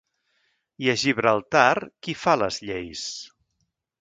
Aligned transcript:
I 0.85 0.87
a 0.93 0.95
Gibraltar, 1.01 1.75
qui 2.09 2.17
fa 2.23 2.35
les 2.45 2.59
lleis? 2.71 3.05